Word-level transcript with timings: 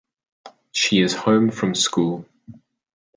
She 0.71 0.99
is 0.99 1.13
home 1.13 1.51
from 1.51 1.75
school. 1.75 2.25